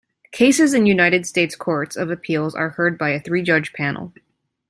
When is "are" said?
2.55-2.69